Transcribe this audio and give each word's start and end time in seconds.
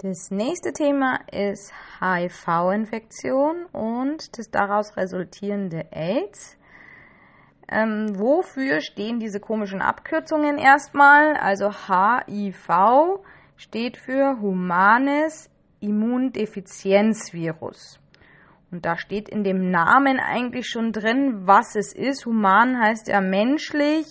Das 0.00 0.30
nächste 0.30 0.72
Thema 0.72 1.18
ist 1.32 1.72
HIV-Infektion 1.98 3.66
und 3.72 4.38
das 4.38 4.48
daraus 4.48 4.96
resultierende 4.96 5.86
AIDS. 5.90 6.56
Ähm, 7.68 8.16
wofür 8.16 8.80
stehen 8.80 9.18
diese 9.18 9.40
komischen 9.40 9.82
Abkürzungen 9.82 10.56
erstmal? 10.56 11.36
Also 11.36 11.72
HIV 11.72 13.24
steht 13.56 13.96
für 13.96 14.40
Humanes 14.40 15.50
Immundefizienzvirus. 15.80 17.98
Und 18.70 18.86
da 18.86 18.96
steht 18.96 19.28
in 19.28 19.42
dem 19.42 19.72
Namen 19.72 20.20
eigentlich 20.20 20.68
schon 20.68 20.92
drin, 20.92 21.48
was 21.48 21.74
es 21.74 21.92
ist. 21.92 22.24
Human 22.24 22.80
heißt 22.80 23.08
ja 23.08 23.20
menschlich. 23.20 24.06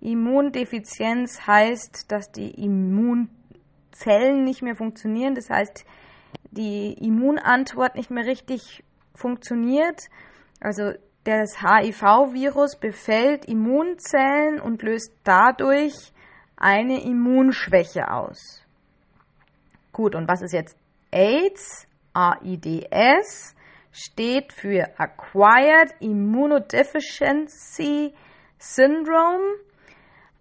Immundefizienz 0.00 1.46
heißt, 1.46 2.10
dass 2.10 2.32
die 2.32 2.50
Immun 2.50 3.28
Zellen 4.00 4.44
nicht 4.44 4.62
mehr 4.62 4.76
funktionieren. 4.76 5.34
Das 5.34 5.50
heißt, 5.50 5.84
die 6.50 6.94
Immunantwort 6.94 7.96
nicht 7.96 8.10
mehr 8.10 8.24
richtig 8.24 8.82
funktioniert. 9.14 10.08
Also 10.60 10.92
das 11.24 11.60
HIV-Virus 11.60 12.76
befällt 12.76 13.44
Immunzellen 13.44 14.58
und 14.60 14.82
löst 14.82 15.12
dadurch 15.24 16.12
eine 16.56 17.02
Immunschwäche 17.02 18.10
aus. 18.10 18.64
Gut, 19.92 20.14
und 20.14 20.28
was 20.28 20.40
ist 20.42 20.52
jetzt 20.52 20.76
AIDS? 21.10 21.86
AIDS 22.14 23.54
steht 23.92 24.52
für 24.52 24.88
Acquired 24.98 25.92
Immunodeficiency 26.00 28.14
Syndrome. 28.58 29.58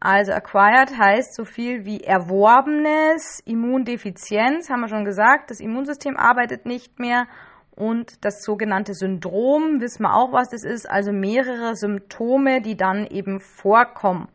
Also 0.00 0.32
acquired 0.32 0.96
heißt 0.96 1.34
so 1.34 1.44
viel 1.44 1.84
wie 1.84 2.00
erworbenes, 2.00 3.40
Immundefizienz, 3.44 4.70
haben 4.70 4.80
wir 4.80 4.88
schon 4.88 5.04
gesagt, 5.04 5.50
das 5.50 5.60
Immunsystem 5.60 6.16
arbeitet 6.16 6.64
nicht 6.64 6.98
mehr 6.98 7.26
und 7.76 8.24
das 8.24 8.42
sogenannte 8.42 8.94
Syndrom, 8.94 9.80
wissen 9.80 10.04
wir 10.04 10.14
auch, 10.14 10.32
was 10.32 10.48
das 10.48 10.64
ist, 10.64 10.88
also 10.88 11.12
mehrere 11.12 11.76
Symptome, 11.76 12.62
die 12.62 12.78
dann 12.78 13.06
eben 13.06 13.40
vorkommen. 13.40 14.28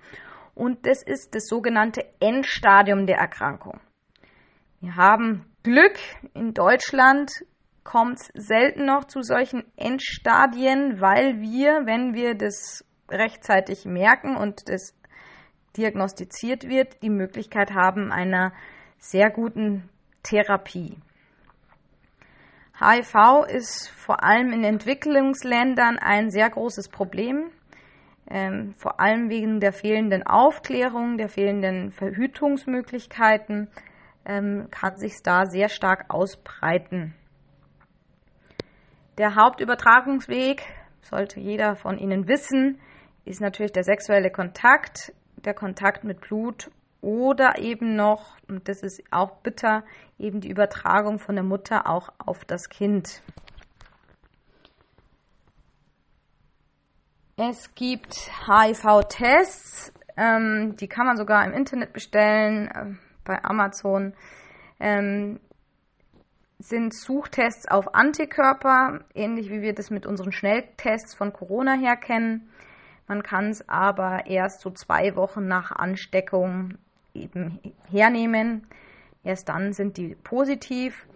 Und 0.54 0.86
das 0.86 1.02
ist 1.02 1.34
das 1.34 1.48
sogenannte 1.48 2.06
Endstadium 2.20 3.08
der 3.08 3.18
Erkrankung. 3.18 3.80
Wir 4.82 4.96
haben 4.96 5.46
Glück, 5.64 5.98
in 6.36 6.54
Deutschland 6.54 7.32
kommt 7.84 8.20
es 8.20 8.30
selten 8.34 8.86
noch 8.86 9.06
zu 9.06 9.24
solchen 9.24 9.64
Endstadien, 9.78 11.02
weil 11.02 11.42
wir, 11.42 11.86
wenn 11.86 12.14
wir 12.14 12.36
das 12.36 12.86
rechtzeitig 13.10 13.86
merken 13.86 14.38
und 14.38 14.70
das 14.70 14.96
diagnostiziert 15.78 16.68
wird, 16.68 17.02
die 17.02 17.10
Möglichkeit 17.10 17.74
haben 17.74 18.12
einer 18.12 18.54
sehr 18.98 19.30
guten 19.30 19.90
Therapie. 20.24 20.98
HIV 22.78 23.46
ist 23.48 23.90
vor 23.90 24.24
allem 24.24 24.52
in 24.52 24.64
Entwicklungsländern 24.64 25.98
ein 25.98 26.30
sehr 26.30 26.50
großes 26.50 26.90
Problem, 26.90 27.50
ähm, 28.30 28.74
vor 28.78 29.00
allem 29.00 29.30
wegen 29.30 29.60
der 29.60 29.72
fehlenden 29.72 30.26
Aufklärung, 30.26 31.18
der 31.18 31.30
fehlenden 31.30 31.92
Verhütungsmöglichkeiten 31.92 33.70
ähm, 34.26 34.68
kann 34.72 34.98
sich 34.98 35.14
da 35.24 35.46
sehr 35.46 35.70
stark 35.70 36.14
ausbreiten. 36.14 37.14
Der 39.18 39.36
Hauptübertragungsweg, 39.36 40.64
sollte 41.02 41.40
jeder 41.40 41.76
von 41.76 41.98
Ihnen 41.98 42.28
wissen, 42.28 42.80
ist 43.24 43.40
natürlich 43.40 43.72
der 43.72 43.84
sexuelle 43.84 44.32
Kontakt 44.32 45.14
der 45.46 45.54
Kontakt 45.54 46.04
mit 46.04 46.22
Blut 46.22 46.70
oder 47.02 47.60
eben 47.60 47.96
noch, 47.96 48.36
und 48.48 48.68
das 48.68 48.82
ist 48.82 49.04
auch 49.12 49.38
bitter, 49.38 49.84
eben 50.18 50.42
die 50.42 50.50
Übertragung 50.50 51.20
von 51.20 51.36
der 51.36 51.44
Mutter 51.44 51.88
auch 51.88 52.10
auf 52.18 52.46
das 52.46 52.70
Kind. 52.70 53.22
Es 57.38 57.76
gibt 57.76 58.32
HIV-Tests, 58.48 59.94
ähm, 60.18 60.76
die 60.78 60.88
kann 60.88 61.06
man 61.06 61.18
sogar 61.18 61.46
im 61.46 61.54
Internet 61.54 61.92
bestellen, 61.94 62.68
äh, 62.70 62.96
bei 63.26 63.44
Amazon. 63.44 64.14
Ähm, 64.80 65.40
sind 66.60 66.94
Suchtests 66.94 67.68
auf 67.68 67.94
Antikörper, 67.94 69.02
ähnlich 69.14 69.50
wie 69.50 69.62
wir 69.62 69.74
das 69.74 69.90
mit 69.90 70.06
unseren 70.06 70.32
Schnelltests 70.32 71.14
von 71.14 71.34
Corona 71.34 71.74
her 71.74 71.98
kennen. 71.98 72.50
Man 73.08 73.22
kann 73.24 73.50
es 73.50 73.68
aber 73.70 74.26
erst 74.26 74.62
so 74.62 74.72
zwei 74.72 75.16
Wochen 75.16 75.48
nach 75.48 75.72
Ansteckung 75.72 76.78
eben 77.14 77.60
hernehmen. 77.90 78.68
Erst 79.24 79.50
dann 79.50 79.74
sind 79.74 79.98
die 79.98 80.16
positiv. 80.16 81.08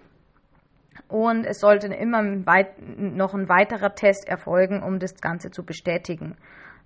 Und 1.08 1.46
es 1.46 1.60
sollte 1.60 1.88
immer 1.88 2.22
noch 2.22 3.34
ein 3.34 3.50
weiterer 3.50 3.96
Test 3.96 4.28
erfolgen, 4.28 4.84
um 4.84 5.00
das 5.00 5.16
Ganze 5.16 5.50
zu 5.50 5.64
bestätigen. 5.64 6.36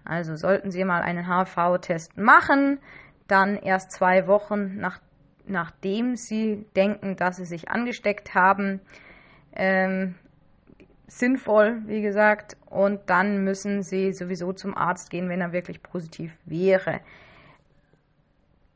Also 0.05 0.35
sollten 0.35 0.71
Sie 0.71 0.83
mal 0.83 1.01
einen 1.01 1.27
HIV-Test 1.27 2.17
machen, 2.17 2.79
dann 3.27 3.57
erst 3.57 3.91
zwei 3.91 4.27
Wochen 4.27 4.77
nach, 4.77 4.99
nachdem 5.45 6.15
Sie 6.15 6.65
denken, 6.75 7.15
dass 7.15 7.37
Sie 7.37 7.45
sich 7.45 7.69
angesteckt 7.69 8.33
haben, 8.35 8.81
ähm, 9.55 10.15
sinnvoll, 11.19 11.81
wie 11.85 12.01
gesagt, 12.01 12.57
und 12.69 13.01
dann 13.07 13.43
müssen 13.43 13.83
sie 13.83 14.13
sowieso 14.13 14.53
zum 14.53 14.75
Arzt 14.75 15.09
gehen, 15.09 15.29
wenn 15.29 15.41
er 15.41 15.53
wirklich 15.53 15.81
positiv 15.83 16.35
wäre. 16.45 17.01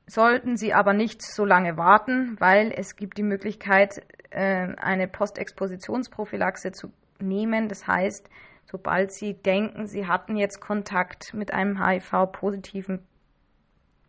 Sollten 0.10 0.56
Sie 0.56 0.74
aber 0.74 0.94
nicht 0.94 1.22
so 1.22 1.44
lange 1.44 1.76
warten, 1.76 2.38
weil 2.40 2.72
es 2.72 2.96
gibt 2.96 3.18
die 3.18 3.24
Möglichkeit, 3.24 4.02
äh, 4.30 4.74
eine 4.78 5.08
Postexpositionsprophylaxe 5.10 6.72
zu 6.72 6.94
nehmen. 7.20 7.68
Das 7.68 7.88
heißt, 7.88 8.30
sobald 8.64 9.12
Sie 9.12 9.34
denken, 9.34 9.86
Sie 9.86 10.08
hatten 10.08 10.38
jetzt 10.38 10.62
Kontakt 10.62 11.34
mit 11.34 11.54
einem 11.54 11.86
HIV-positiven 11.86 13.00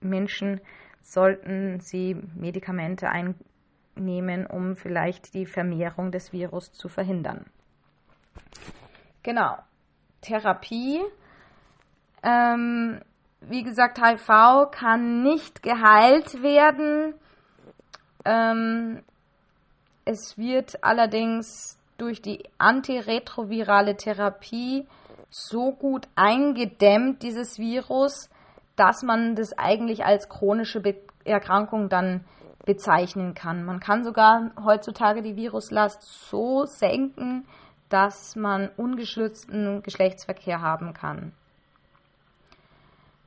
Menschen, 0.00 0.60
sollten 1.02 1.80
Sie 1.80 2.14
Medikamente 2.36 3.08
einnehmen, 3.10 4.46
um 4.46 4.76
vielleicht 4.76 5.34
die 5.34 5.46
Vermehrung 5.46 6.12
des 6.12 6.32
Virus 6.32 6.70
zu 6.70 6.88
verhindern. 6.88 7.46
Genau. 9.22 9.56
Therapie. 10.20 11.00
Ähm, 12.22 13.00
wie 13.40 13.62
gesagt, 13.62 14.00
HIV 14.02 14.70
kann 14.70 15.22
nicht 15.22 15.62
geheilt 15.62 16.42
werden. 16.42 17.14
Ähm, 18.24 19.02
es 20.04 20.36
wird 20.38 20.82
allerdings 20.82 21.78
durch 21.98 22.22
die 22.22 22.44
antiretrovirale 22.58 23.96
Therapie 23.96 24.86
so 25.30 25.72
gut 25.72 26.08
eingedämmt, 26.14 27.22
dieses 27.22 27.58
Virus, 27.58 28.30
dass 28.76 29.02
man 29.02 29.34
das 29.34 29.56
eigentlich 29.58 30.04
als 30.04 30.28
chronische 30.28 30.80
Be 30.80 30.96
Erkrankung 31.24 31.90
dann 31.90 32.24
bezeichnen 32.64 33.34
kann. 33.34 33.64
Man 33.64 33.80
kann 33.80 34.02
sogar 34.02 34.50
heutzutage 34.64 35.20
die 35.20 35.36
Viruslast 35.36 36.02
so 36.30 36.64
senken, 36.64 37.46
dass 37.88 38.36
man 38.36 38.68
ungeschützten 38.76 39.82
Geschlechtsverkehr 39.82 40.60
haben 40.60 40.92
kann. 40.92 41.32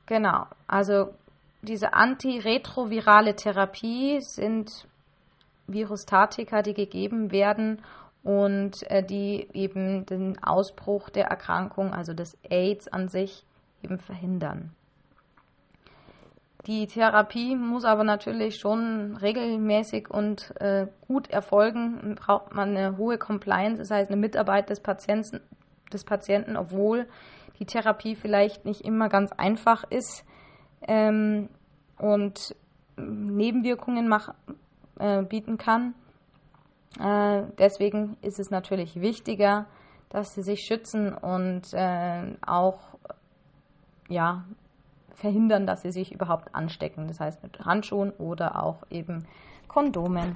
Genau, 0.06 0.46
also 0.66 1.14
diese 1.62 1.94
antiretrovirale 1.94 3.36
Therapie 3.36 4.20
sind 4.20 4.86
Virustatika, 5.66 6.62
die 6.62 6.74
gegeben 6.74 7.30
werden 7.30 7.82
und 8.22 8.82
äh, 8.90 9.04
die 9.04 9.48
eben 9.52 10.06
den 10.06 10.42
Ausbruch 10.42 11.08
der 11.08 11.26
Erkrankung, 11.26 11.92
also 11.92 12.14
des 12.14 12.36
AIDS 12.48 12.88
an 12.88 13.08
sich, 13.08 13.44
eben 13.82 13.98
verhindern. 13.98 14.74
Die 16.66 16.86
Therapie 16.86 17.56
muss 17.56 17.84
aber 17.84 18.04
natürlich 18.04 18.60
schon 18.60 19.16
regelmäßig 19.16 20.08
und 20.08 20.54
äh, 20.60 20.86
gut 21.08 21.28
erfolgen. 21.28 22.14
Braucht 22.14 22.54
man 22.54 22.76
eine 22.76 22.96
hohe 22.96 23.18
Compliance, 23.18 23.78
das 23.78 23.90
heißt 23.90 24.10
eine 24.10 24.20
Mitarbeit 24.20 24.70
des 24.70 24.78
Patienten, 24.80 25.40
des 25.92 26.04
Patienten 26.04 26.56
obwohl 26.56 27.08
die 27.58 27.66
Therapie 27.66 28.14
vielleicht 28.14 28.64
nicht 28.64 28.82
immer 28.82 29.08
ganz 29.08 29.32
einfach 29.32 29.84
ist 29.90 30.24
ähm, 30.86 31.48
und 31.98 32.54
Nebenwirkungen 32.96 34.06
mach, 34.06 34.32
äh, 35.00 35.22
bieten 35.22 35.58
kann. 35.58 35.94
Äh, 37.00 37.42
deswegen 37.58 38.16
ist 38.22 38.38
es 38.38 38.50
natürlich 38.50 39.00
wichtiger, 39.00 39.66
dass 40.10 40.34
sie 40.34 40.42
sich 40.42 40.60
schützen 40.60 41.12
und 41.12 41.72
äh, 41.72 42.36
auch 42.46 42.80
ja, 44.08 44.44
verhindern, 45.14 45.66
dass 45.66 45.82
sie 45.82 45.92
sich 45.92 46.12
überhaupt 46.12 46.54
anstecken. 46.54 47.08
Das 47.08 47.20
heißt 47.20 47.42
mit 47.42 47.60
Handschuhen 47.64 48.10
oder 48.12 48.62
auch 48.62 48.82
eben 48.90 49.26
Kondomen. 49.68 50.34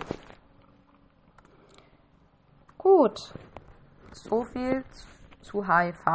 Gut, 2.79 3.35
so 4.13 4.45
viel 4.45 4.85
zu 5.43 5.67
HIV. 5.67 6.07